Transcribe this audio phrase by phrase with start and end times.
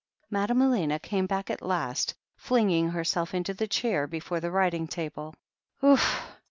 [0.31, 5.31] ..."Madame Elena came back at last, flinging herself into the chair before the writing table.